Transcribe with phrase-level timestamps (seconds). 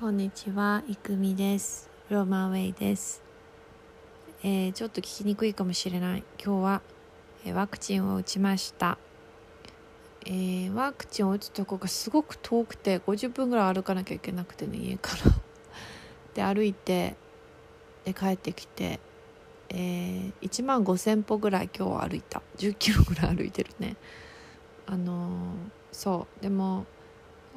[0.00, 1.90] こんにちは、いくみです。
[2.08, 3.22] ローマンウェイです。
[4.42, 6.24] えーちょっと聞きにくいかもしれない。
[6.42, 6.82] 今日は、
[7.44, 8.96] えーワクチンを打ちました。
[10.24, 15.34] えーワクチンを打つとこがすごく遠くて、50分ぐらい歩かなきゃいけなくてね、家から。
[16.32, 17.14] で、歩いて、
[18.06, 19.00] で、帰ってきて、
[19.68, 22.40] えー1万5000歩ぐらい今日は歩いた。
[22.56, 23.96] 10キロぐらい歩いてるね。
[24.86, 25.52] あの
[25.92, 26.42] そう。
[26.42, 26.86] でも、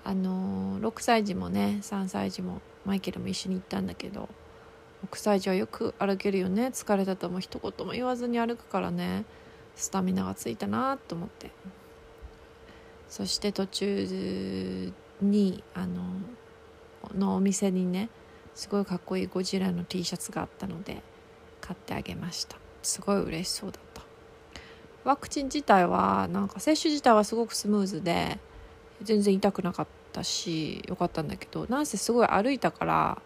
[0.04, 4.30] あの6歳児もね3歳児もマイケルも一緒に行ったんだけど
[5.10, 9.26] 6歳児はよく歩けるよね疲れたとも一言も言わずに歩くからね
[9.76, 11.52] スタミナがついたなと思って。
[13.14, 16.04] そして途中にあの
[17.14, 18.10] のお店にね
[18.56, 21.04] すごいかっこいいゴジラの T シャツがあったので
[21.62, 22.58] 買ってあげました。
[22.82, 24.02] すごい嬉しそうだった。
[25.04, 28.40] ワクチン自体はなんか接種自体はすごくスムーズで
[29.04, 30.03] 全然痛くなかった。
[30.22, 33.22] しよかったんだけどなんせすごい歩いたから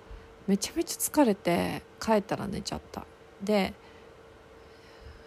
[0.47, 3.05] めちゃめちゃ疲れて帰ったら寝ちゃった。
[3.43, 3.73] で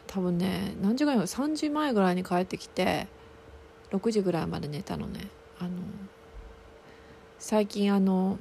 [0.07, 3.07] 多分ね何時ぐらいの3時前ぐらいに帰ってきて
[3.93, 5.29] 6時ぐらいまで寝たのね。
[5.59, 5.71] あの
[7.39, 8.39] 最近あの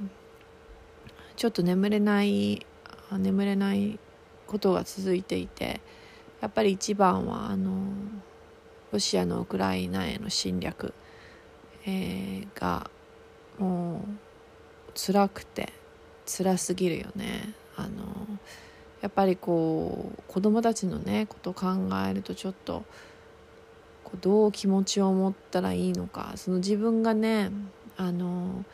[1.36, 2.66] ちょっと眠れない
[3.12, 3.98] 眠れない
[4.46, 5.80] ことが続いていて
[6.40, 7.92] やっぱり一番はあの
[8.92, 10.92] ロシアのウクライナへの侵略
[11.86, 12.90] えーが
[13.60, 14.00] もう
[14.94, 15.72] 辛くて
[16.26, 17.54] 辛すぎるよね。
[17.76, 17.88] あの
[19.00, 21.66] やっぱりこう子供たちのねこと考
[22.08, 22.84] えるとちょっと
[24.04, 27.50] こうどう気持ちを持ったらいいのかその自分がね
[27.96, 28.64] あの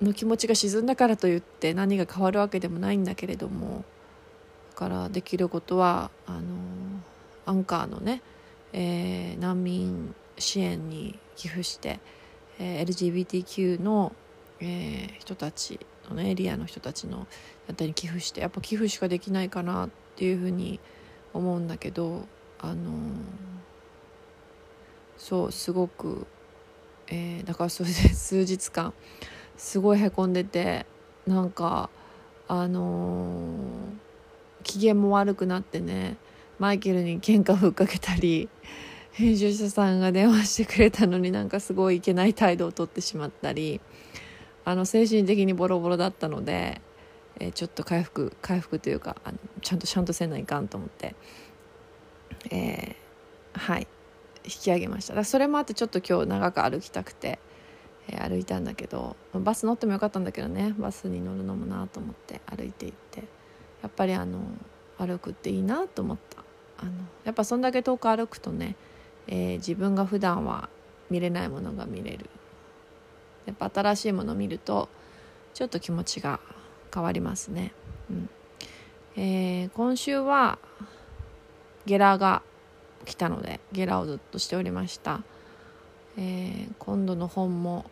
[0.00, 3.84] の気持ちが沈んだからといって何が変わるわけでもないんだけれども
[4.72, 6.40] だからできることはあの
[7.46, 8.22] アンカーのね、
[8.72, 12.00] えー難民支援に寄付して、
[12.58, 14.14] えー LGBTQ の、
[14.60, 17.26] えー人たちの、ね、エリアの人たちの
[17.66, 20.80] やったり寄付してやっぱ寄付しかできないかなっていうふうに
[21.32, 22.26] 思うんだけど
[22.60, 22.74] あのー
[25.16, 26.26] そうすごく、
[27.06, 28.92] えーだからそれで数日間
[29.56, 30.86] すごいへこんでて
[31.26, 31.88] なんか
[32.48, 33.56] あの
[34.62, 36.16] 機嫌も悪くなってね
[36.58, 38.48] マイケルに喧嘩ふっかけたり
[39.16, 43.80] 編集者さんが電話してくれたのになんかすごいいけない態度をとってしまったり
[44.64, 46.80] あの精神的にボロボロだったので、
[47.38, 51.14] えーちょっと回復回復というかあのちゃんとちゃんとせないかんと思って、
[52.50, 53.86] えーはい
[54.44, 55.14] 引き上げました。
[55.14, 57.38] だそれもあってちょっと今日長く歩きたくて、
[58.08, 63.22] えー歩いたんだけどバス乗ってもよかったんだけどねバスに乗るのもなと思って歩いていって
[63.80, 64.40] やっぱりあの
[64.98, 66.42] 歩くっていいなと思った。
[66.78, 66.90] あの
[67.22, 68.74] やっぱそんだけ遠く歩くとね
[69.26, 70.68] えー自分が普段は
[71.10, 72.30] 見れないものが見れる。
[73.46, 74.88] やっぱ新しいものを見ると
[75.52, 76.40] ちょっと気持ちが
[76.92, 77.72] 変わりますね、
[78.10, 78.30] うん。
[79.16, 80.58] えー今週は
[81.86, 82.42] ゲラが
[83.04, 85.22] 来たのでゲラをずっとしておりました、
[86.16, 87.84] えー今度の本も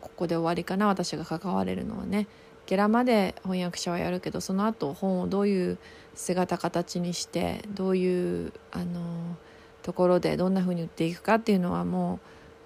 [0.00, 0.86] ここで終わりかな。
[0.86, 2.28] 私が関われるのはね。
[2.66, 5.78] ゲラまで翻訳者はやるけどその後本をどういう
[6.16, 9.36] 姿形にしてどういうあの
[9.86, 12.18] ところでどんな風に売っていくかっていうのはも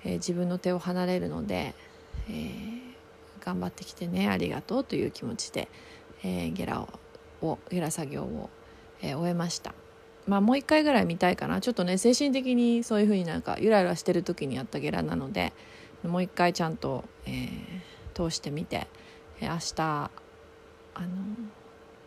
[0.04, 1.74] う、えー自分の手を離れるので、
[2.30, 2.80] えー
[3.44, 5.68] 頑張ってきてねありがとうという気持ちで、
[6.24, 6.88] えーゲラ
[7.42, 8.48] をゲラ作業を、
[9.02, 9.74] えー終えました。
[10.26, 15.52] まあもう一回ぐらい見たいかなちょっとね精神的にそういう風になんかゆらゆらしてる時にやったゲラなので
[16.02, 17.50] もう一回ちゃんと、えー
[18.14, 18.86] 通してみて、
[19.40, 20.10] えー明日
[20.94, 21.08] あの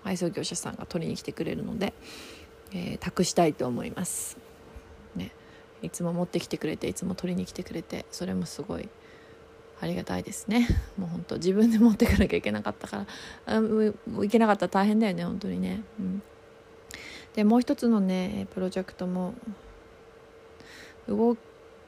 [0.03, 1.93] 配送業者さんが取りに来てくれるので、
[2.73, 4.52] えー託したいと思います。
[5.83, 8.89] いつも持ってきてくれていつも取りに来てくれてそれもすごい
[9.79, 10.67] ありがたいですね。
[10.97, 13.05] もう本当自分で持ってかなきゃいけなかったから。
[13.45, 16.23] あうういけなかったら大変だよね本当にね、うん、
[17.35, 19.33] でもう一つのねプロジェクトも
[21.07, 21.37] 動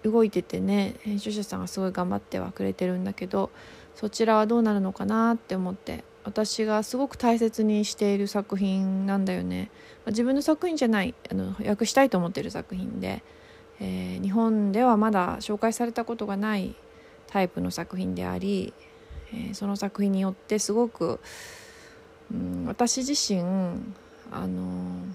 [0.03, 3.49] 動いててね編集者さんがすごい頑張ってはくれてるんだけど
[3.95, 9.69] そちらはどうなるのかなって思って私がすごく大切にしている作品なんだよね。
[10.05, 13.23] ま自分の作品じゃないあの訳したいと思ってる作品で、
[13.79, 16.75] えー日本ではまだ紹介されたことがない
[17.27, 18.73] タイプの作品であり、
[19.33, 21.19] えーその作品によってすごく、
[22.31, 23.41] うん、私自身
[24.31, 25.05] あの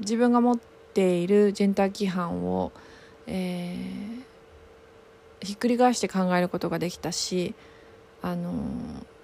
[0.00, 2.72] 自分が持っているジェンダー規範を、
[3.26, 4.26] えー
[5.42, 7.54] ひっくり返して考えることができたし
[8.22, 8.52] あの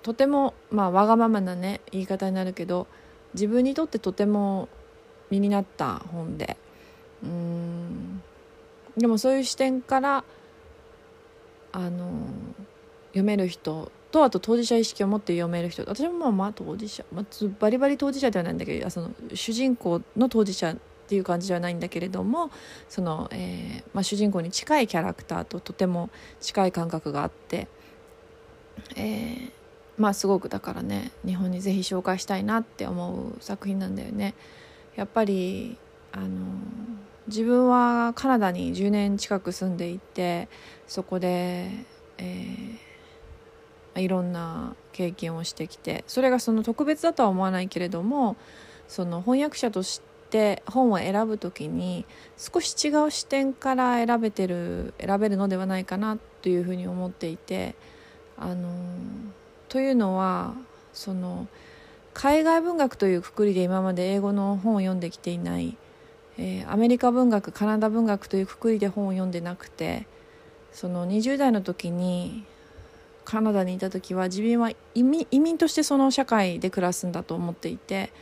[0.03, 2.87] とても、まあ、わがままなね言い方になるけど
[3.35, 4.69] 自分にとってとても
[5.31, 6.57] 身になった本で
[7.25, 8.23] うん
[8.97, 10.25] でもそういう視点から
[11.73, 12.27] あの
[13.09, 17.25] 読める人とあと当事者意識を持って読める人私もまあ当事者、まあ、
[17.59, 20.77] バリバリ当事者ではないんだけどその主人公の当事者っ
[21.09, 22.51] ていう感じではないんだけれども
[22.89, 26.11] その、えーまあ、主人公に近いキャラクターととても
[26.41, 27.69] 近い感覚があって、
[28.97, 29.51] えー、
[29.97, 34.35] まあすごくだからね日本にぜひ紹介したいなって思う作品なんだよね。
[34.97, 35.79] やっぱり
[36.13, 36.29] あの
[37.29, 40.49] 自分はカナダに10年近く住んでいて
[40.89, 41.71] そこで、
[42.19, 48.37] えー、いろんな経験をしてきてそれがその特別だとは思わないけれども
[48.89, 52.05] その翻訳者として本を選ぶ時に
[52.37, 57.75] 少し違う視点から選べてる選べるのではないかなというふうに思っていて
[58.37, 58.71] あの
[59.69, 60.55] というのは
[60.93, 61.47] その
[62.15, 65.77] 海外文学というくくりで今まで英語の本を読んできていない
[66.39, 70.07] えー、アメリカ文学カナダ文学というくくりで本を読んでなくて
[70.73, 72.45] その20代の時に
[73.25, 78.13] カナダにいた時は自分は移民移民としてその社会で暮らすんだと思っていて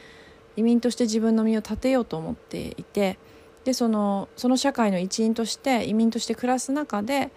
[0.56, 3.18] 移民として自分の身を立てようと思っていて
[3.64, 7.30] でそのその社会の一員として移民として暮らす中で、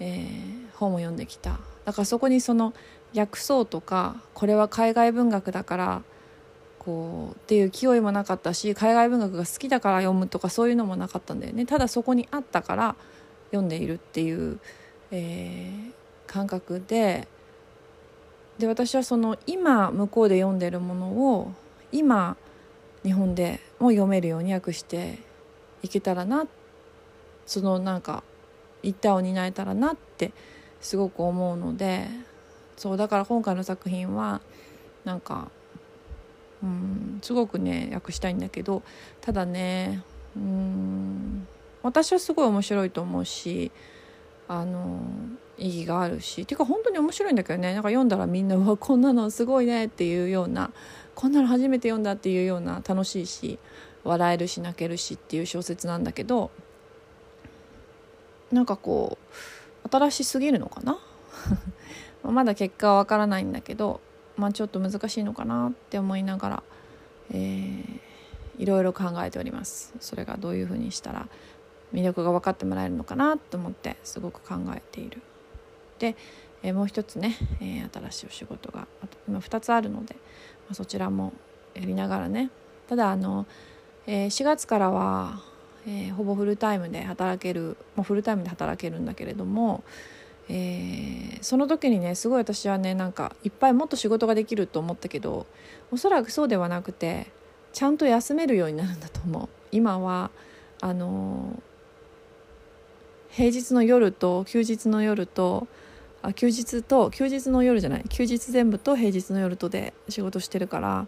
[0.00, 1.58] えー、本を読んできた。
[1.84, 2.72] だからそこにその
[3.14, 6.02] 訳そうとかこれは海外文学だから
[6.84, 11.66] こうっていう勢いもなかったし海外文学が好きだから読むとかそういうのもなかったんだよね。
[11.66, 12.96] ただそこにあったから
[13.50, 14.58] 読んでいるっていう、
[15.10, 15.92] えー、
[16.26, 17.28] 感覚で
[18.58, 21.52] で私はその今向こうで読んでるものを
[21.90, 22.36] 今
[23.02, 25.18] 日本でも読めるように訳して
[25.82, 26.46] いけたらな
[27.46, 28.22] そのなんか
[28.82, 30.32] 一体を担えたらなって
[30.80, 32.08] すごく思うので
[32.76, 34.40] そうだから今回の作品は
[35.04, 35.50] なんか
[36.62, 38.82] うんすごくね訳したいんだけど
[39.20, 40.02] ただね
[40.36, 41.46] うん
[41.82, 43.70] 私はすごい面白いと思うし
[44.48, 45.00] あの
[45.58, 50.72] 意義があるしてか本当に面白いんだけどねなんか読んだらみんな「うわこんなのすごいね」っていうような
[51.14, 53.58] こんなの初めて読んだっていうような楽しいし
[54.02, 56.50] 笑えるし泣けるしっていう小説なんだけど
[58.52, 59.18] なんかこ
[59.84, 60.98] う新しすぎるのかな？
[62.24, 64.00] まだ結果はわからないんだけど
[64.36, 66.62] まあ、ちょっと難しいのかなって思いながら、
[67.30, 68.00] えー、
[68.58, 69.94] いろいろ考えております。
[70.00, 71.28] それがどういうふうにしたら
[71.92, 75.22] 魅力が分かってもらえるのかなと思ってすごく考えている。
[75.98, 76.16] で、
[76.62, 80.20] えー、もう一つね、えー、新しいお仕事があと今2つあるので、ま
[80.72, 81.32] あ、そちらも
[81.74, 82.50] やりながらね。
[82.88, 83.46] ただあの、
[84.06, 85.40] えー、4月からは、
[85.86, 89.84] えー、ほぼフルタイムで働ける、まあ、フルタイムで働けるんだけれども
[90.48, 95.46] えー、その時にねすごい私はねなんかいっぱいもっと仕事ができると思ったけど
[95.90, 97.28] おそらくそうではなくて
[97.72, 99.48] ちゃんと休めるようになるんだと思う。
[99.72, 100.30] 今は
[100.80, 105.66] あのー、平日の夜と休日の夜と
[106.22, 111.06] あ休日と休日の夜じゃない休日全部と平日の夜とで仕事してるから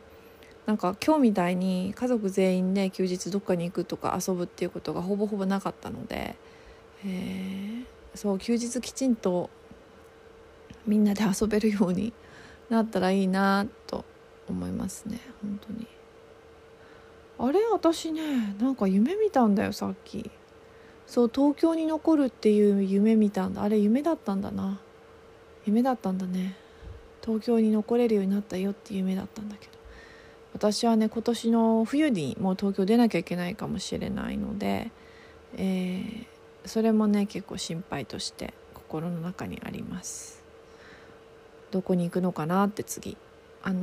[0.66, 6.34] なんか今日みたいに家族全員で休日どっかに行くとか遊ぶっていうことがほぼほぼなかったので、
[7.06, 7.84] え
[8.16, 9.50] そう休日きちんと
[10.86, 12.12] みんなで遊べるように
[12.70, 14.04] なったらいいなと
[14.48, 15.86] 思いますね本当に。
[17.38, 20.30] あれ私ねなんか夢見たんだよさっき。
[21.06, 23.62] そう東京に残るっていう夢見たんだ。
[23.62, 24.80] あれ夢だったんだな。
[25.66, 26.56] 夢だったんだね。
[27.22, 29.72] 東京に残れるようになったよっていう夢だったんだけど。
[30.54, 34.90] 私はね今年の冬にもう東京出なきゃいけないかもしれないので、
[35.56, 36.26] えー、
[36.66, 40.42] それもね結構心配として心の中にあります。
[41.70, 43.16] どこに行くのかなって次。
[43.62, 43.80] あの、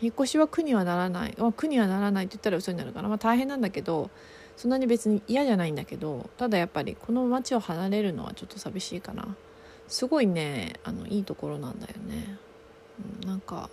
[0.00, 1.34] 引っ越しは苦にはならない。
[1.56, 4.10] 苦にはならないって言ったら嘘になるかな、まあ、大変なんだけど
[4.56, 9.36] そんなに別に嫌じゃないんだけどただやっぱりこの町を離れるのはちょっと寂しいかな。
[9.88, 12.38] すごいねあのいいところなんだよね、
[13.22, 13.70] うん、なんか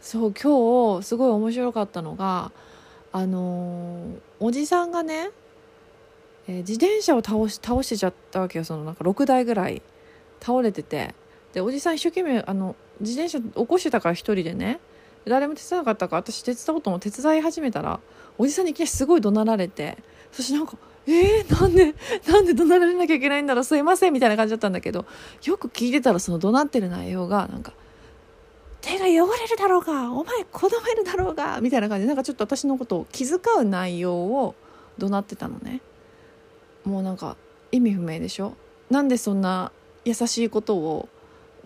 [0.00, 2.50] そう今日すごい面白かったのが
[3.12, 5.30] あの、おじさんがね
[6.46, 9.82] えー、自転車を倒し倒してちゃったわけよそのなんか6台ぐらい。
[10.44, 11.14] 倒れてて。
[11.54, 14.80] でおじさん一生懸命あの自転車起こしてたから一人でね。
[15.26, 17.98] 誰も手伝わなかったから私手伝おうとも手伝い始めたら
[18.36, 19.96] おじさんにいきなりすごい怒鳴られて。
[20.32, 21.94] そしてなんか「えー、なんで
[22.26, 25.06] なんで怒鳴られなきゃいけないんだろうすいません」みたいな感じだったんだけど
[25.44, 27.72] よく聞いてたらその怒鳴ってる内容がなんか
[28.82, 34.54] 「手が汚れるだろうがお前子供いるだろうが」みたいな感じでなんかちょっと私のことを気遣う内容を
[34.98, 35.80] 怒鳴ってたのね。
[36.84, 37.36] もうなんか
[37.72, 38.54] 意味不明でしょ？
[38.90, 39.72] なんでそんな
[40.04, 41.08] 優しいことを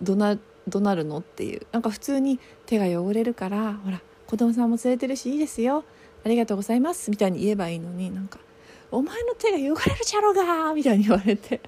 [0.02, 1.66] 怒鳴怒鳴るのっていう。
[1.72, 5.84] なんか普通に手が汚れるからほら子供さんも連れてるしいいですよ。
[6.24, 7.10] ありがとうございます。
[7.10, 8.38] みたいに言えばいいのになんか
[8.90, 11.60] 「お前の手が汚れるじゃろうが」みたいに言われて。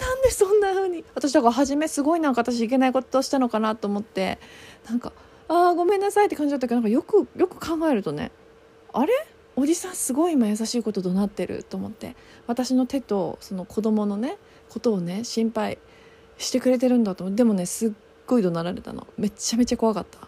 [0.00, 1.04] なんでそんな風に。
[1.14, 4.38] 私だから初めすごいなんか私いけないことをしたのかなと思って。
[4.88, 5.12] なんか
[5.48, 8.30] 「ああごめんなさい」って感じだったけどなんかよくよく考えるとね
[8.92, 9.12] あれ？
[9.60, 14.38] おじさんすごい今優しいこと怒鳴ってると思って私の手とその子供のね
[14.70, 15.76] ことをね心配
[16.38, 17.90] してくれてるんだと思ってでもねすっ
[18.26, 19.06] ごい怒鳴られたの。
[19.18, 20.18] めちゃめちゃ怖かった。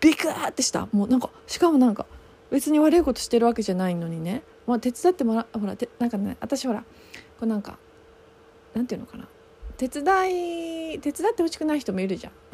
[0.00, 0.86] ビクーってした。
[0.92, 2.04] もうなんかしかもなんか
[2.50, 6.86] 別に悪いことしてるわけじゃないのにね、まあ、手伝ってもらほらてなんかね私ほらこ
[7.42, 7.78] うなんか
[8.74, 9.26] なんていうのかな。
[9.78, 12.51] 手伝い手伝ってほしくない人もいるじゃん。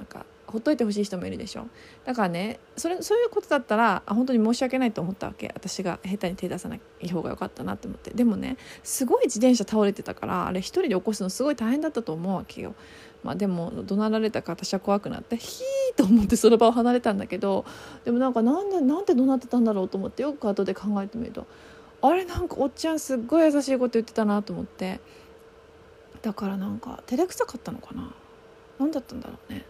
[0.50, 1.66] ほっといてほしい人もいるでしょ。
[2.04, 5.50] だからねそれそういうことだったら本当に申し訳ないと思ったわけ。
[5.54, 8.10] 私が下手に手出さない方が良かったなって思って。
[8.10, 12.74] でもねすごい自転車倒れてたからあれ一人で起こすのすごい大変だったと思うわけよ。
[13.22, 17.64] まあでも怒鳴られたか私は怖くなってヒーと思ってその場を離れたんだけど
[18.04, 21.46] でもなんかなんでなんで怒鳴ってたんだろうと思ってよく後で考えてみると。
[22.00, 25.00] あれなんかおっちゃんすっごい優しいこと言ってたなと思って。
[26.22, 28.12] だからなんか照れくさかったのかな。
[28.78, 29.64] 何だったんだろうね。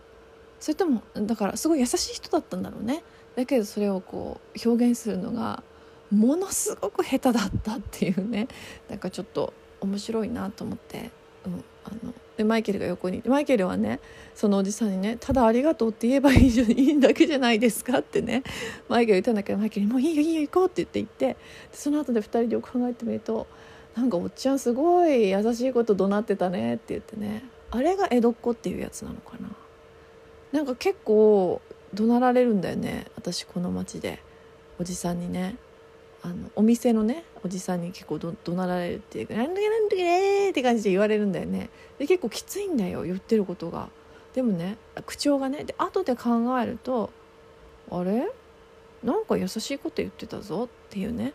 [0.60, 3.02] それともだからすごい優しい人だったんだろうね。
[3.36, 5.62] だけどそれをこう表現するのが
[6.10, 8.48] ものすごく下手だったっていうね。
[8.88, 11.10] なんかちょっと面白いなと思って、
[11.46, 14.00] うん、あのでマイケルが横にマイケルはね
[14.34, 18.42] そのおじさんにね「ただありがとうって言えばいいじゃいいんだけじゃないですか」ってね。
[18.88, 21.36] マイケル言ったんだけどマイケルに「もういいよいいよ行こう」って言って行って。
[21.72, 23.46] その後で2人でよく考えてみると
[23.96, 27.44] 「なんかおっちゃんすごい優しいこと怒鳴ってたね」って言ってね。
[27.70, 29.50] あれが江戸っ子っていうやつなのかな。
[30.52, 31.60] なんか結構
[31.94, 34.20] 怒鳴られるんだよね私この町で。
[34.80, 35.56] おじさんにね。
[36.22, 41.70] あのお店のねおじさんに結構怒鳴られるっていうか「なんだけなんだけって感じで言われるんだよね。
[41.98, 43.88] で結構きついんだよ言ってることが。
[44.34, 44.76] でもね
[45.06, 47.10] 口調がねで後で考えると
[47.90, 48.28] あれ？
[49.02, 51.32] なんか優しいこと言ってたぞっていうね。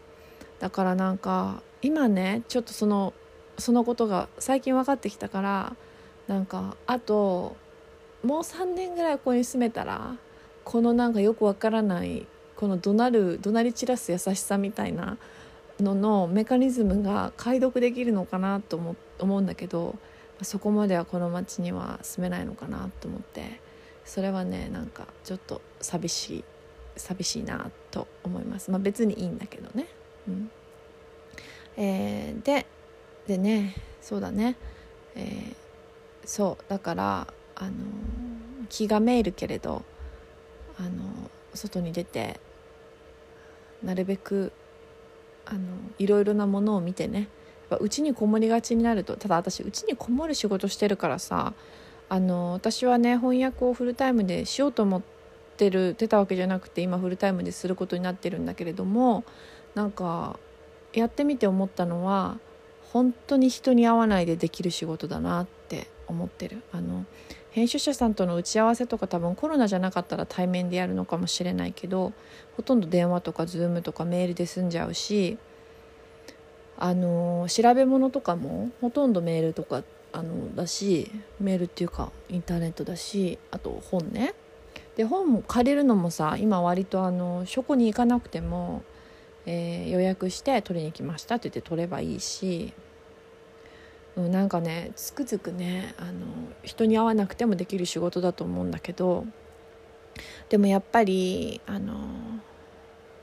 [0.60, 3.14] だからなんか今ねちょっとその
[3.58, 5.76] そのことが最近分かってきたから
[6.28, 7.56] なんかあと
[8.24, 10.16] もう3年ぐらいここに住めたら
[10.64, 12.26] このなんかよくわからない
[12.56, 15.18] この怒鳴る怒鳴り散らす優しさみたいな
[15.80, 19.96] ののメカニズムが解読できるのかなと思思うんだけど
[20.42, 23.60] そこまではこの町には住めないのかなと思って
[24.06, 26.44] それはねなんかちょっと寂しい
[26.96, 29.88] 寂しいなと思います、まあ、別にいいんだけどね。
[30.28, 30.52] うん。
[31.76, 32.68] えー、で
[33.28, 34.56] でねそうだね、
[35.16, 35.56] えー、
[36.24, 37.72] そうだからあの
[38.70, 39.84] 気がめいるけれど
[40.78, 40.90] あの
[41.54, 42.40] 外に出て
[43.84, 44.52] なるべく
[45.46, 45.60] あの
[46.00, 47.28] いろいろなものを見てね
[47.80, 51.54] うちにこもりがちになるとただ私うちにこもる仕事してるからさ
[52.10, 55.02] あの私はね翻訳をフルタイムでしようと思っ
[55.58, 59.24] てる出たわけじゃなくて今フルタイムですることになってるんだけれども
[59.76, 60.38] なんか
[60.94, 62.38] やってみて思ったのは
[62.92, 66.62] 本当に人に会わないでできる仕事だなって思ってる。
[66.72, 67.06] あの
[67.54, 72.12] 編集者さんとの打ち合わせとか多分コロナじゃなかったら対面でやるのかもしれないけど
[72.58, 75.38] ほとんど電話とか Zoom とかメールで済んじゃうし
[76.80, 79.84] あの調べ物とかもほとんどメールとか
[80.14, 84.34] あのだしメールっていうかインターネットだしあと本ね。
[84.96, 88.84] で本も借りるのもさ今割とあの書庫に行かなくても、
[89.46, 92.74] えー、予約して取りに来ましたって言って取ればいいし
[94.16, 96.12] うんなんかねつくづくねあの
[96.64, 99.26] 人に会わなくてもできる仕事だと思うんだけど
[100.50, 101.96] でもやっぱりあの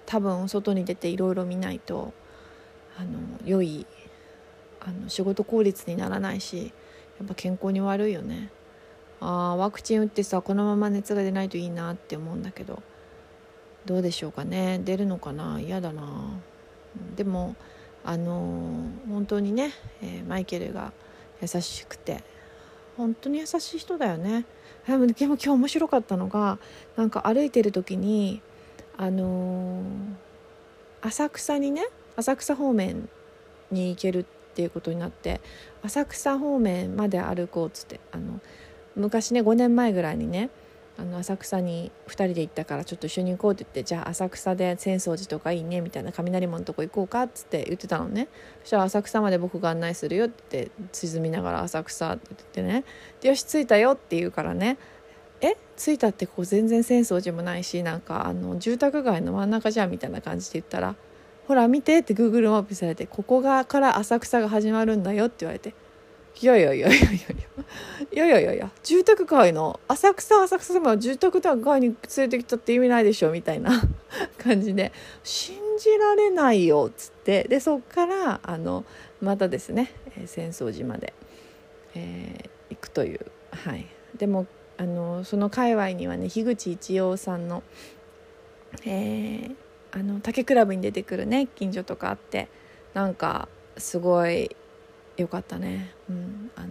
[0.06, 2.12] 多分外に出ていろいろ見ないと
[2.98, 3.86] あの良い
[4.80, 6.72] あの仕事効率にならないし
[7.18, 8.50] やっぱ健康に悪いよね。
[9.20, 12.82] あワクチン打ってさこのまま熱が出ないといいなって思うんだけど
[13.84, 14.80] どうでしょうかね。
[14.82, 15.60] 出るのかな。
[15.60, 16.30] 嫌だな。
[17.16, 17.54] でも
[18.04, 20.92] あの本当にね、えー、マイケルが
[21.40, 22.22] 優しくて
[22.96, 24.44] 本当に優しい人だよね。
[24.86, 26.58] でも今日面白かったのが
[26.96, 28.40] なんか歩いてる時に
[28.96, 33.08] あのー、浅草にね浅草方面
[33.70, 35.40] に行けるっていうことになって
[35.82, 38.40] 浅草方面まで歩こうっつってあの
[38.96, 40.50] 昔ね5年前ぐらいにね
[41.00, 48.28] あの浅草に2人で行ったからちょっと一緒に行こうって言ってじゃあ浅草で浅草寺とかいいねみたいな雷門のとこ行こうかっつって言ってたのね。
[48.62, 52.84] そしたら浅草まで僕が案内するよって沈みながら浅草って言ってね。
[53.22, 54.76] でよし着いたよって言うからね。
[55.40, 55.56] え？
[55.76, 60.96] 着いたってここ全然浅草寺もないしなんかあの住宅街の真ん中じゃんみたいな感じで言ったら
[61.48, 65.74] ほら見てって Google マップされてここがから浅草が始まるんだよって言われて
[66.42, 73.82] いやいやいやいやいやいやいやいやいや住宅街の浅草浅草でも住宅街に連れてきたって意味ないでしょみたいな
[74.38, 78.84] 感じで信じられないよっつってでそっからあの
[79.20, 79.92] またですね
[80.24, 81.12] 浅草寺まで、
[81.94, 84.46] えー、行くというはいでも
[84.78, 87.62] あのその界隈にはね樋口一葉さんの、
[88.86, 89.54] えー、
[89.92, 92.48] あの竹クラブに出てくるね近所とかあって
[92.94, 94.56] なんかすごい
[95.22, 95.94] 良かったね。
[96.08, 96.68] うんあの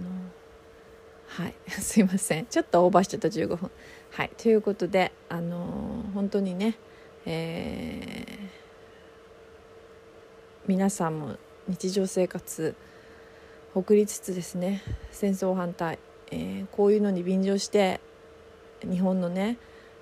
[1.28, 1.54] はい。
[1.70, 2.46] すいません。
[2.48, 3.28] ちょっとオーバーしちゃった。
[3.28, 3.72] 15分。
[4.12, 4.32] はい。
[4.38, 6.78] ということであの本当にね
[7.26, 8.50] えー、
[10.68, 11.36] 皆さんも
[11.68, 12.76] 日常生活
[13.76, 16.00] 送りつつですね戦争反対、
[16.32, 18.00] えー、こういうのに便乗して
[18.82, 19.58] 日本のね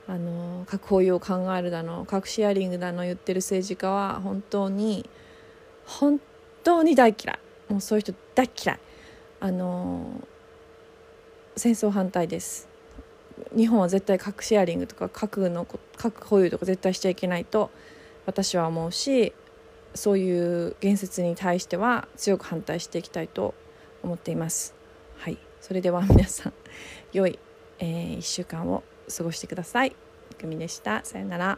[0.07, 5.09] あの核保有を考えるだの核シェアリングだの言ってる政治家は本当に
[5.85, 6.21] 本
[6.63, 7.39] 当に大嫌い。
[7.69, 8.79] もうそういう人大嫌い
[9.39, 10.21] あの
[11.55, 12.67] 戦争反対です
[13.55, 17.69] 日本は絶対核シェアリングとか核の核保有とか絶対しちゃいけないと
[18.25, 19.33] 私は思うし
[19.93, 23.53] そういう言説に対しては強く反対していきたいと
[24.03, 24.75] 思っています
[25.17, 26.53] はいそれでは皆さん
[27.13, 27.39] 良い、
[27.79, 28.83] えー、1週間を
[29.15, 29.95] 過ごしてください。
[30.39, 31.03] グミでした。
[31.03, 31.57] さよなら。